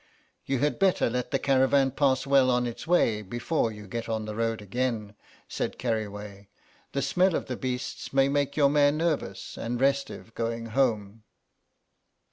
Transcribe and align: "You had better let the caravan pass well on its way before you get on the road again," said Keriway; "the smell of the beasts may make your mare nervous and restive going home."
"You 0.47 0.57
had 0.57 0.79
better 0.79 1.11
let 1.11 1.29
the 1.29 1.37
caravan 1.37 1.91
pass 1.91 2.25
well 2.25 2.49
on 2.49 2.65
its 2.65 2.87
way 2.87 3.21
before 3.21 3.71
you 3.71 3.85
get 3.85 4.09
on 4.09 4.25
the 4.25 4.33
road 4.33 4.59
again," 4.59 5.13
said 5.47 5.77
Keriway; 5.77 6.47
"the 6.93 7.03
smell 7.03 7.35
of 7.35 7.45
the 7.45 7.55
beasts 7.55 8.11
may 8.11 8.27
make 8.27 8.57
your 8.57 8.69
mare 8.71 8.91
nervous 8.91 9.57
and 9.59 9.79
restive 9.79 10.33
going 10.33 10.65
home." 10.69 11.21